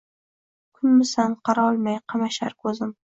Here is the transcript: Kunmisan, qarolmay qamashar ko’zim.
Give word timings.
Kunmisan, 0.79 1.35
qarolmay 1.49 2.01
qamashar 2.15 2.57
ko’zim. 2.65 2.97